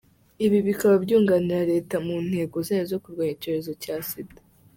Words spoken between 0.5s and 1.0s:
bikaba